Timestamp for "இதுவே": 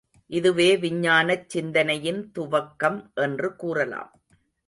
0.25-0.77